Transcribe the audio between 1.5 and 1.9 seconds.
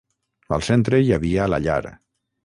la llar.